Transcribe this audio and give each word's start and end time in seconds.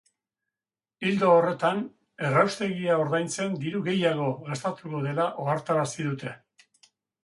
Ildo 1.09 1.29
horretan, 1.33 1.83
erraustegia 2.31 2.97
ordaintzen 3.05 3.61
diru 3.67 3.85
gehiago 3.91 4.35
gastatuko 4.51 5.07
dela 5.09 5.31
ohartarazi 5.47 6.13
dute. 6.13 6.39